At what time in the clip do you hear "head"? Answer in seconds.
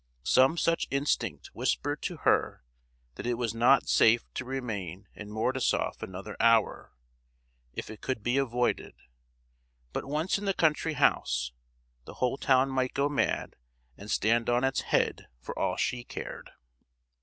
14.81-15.27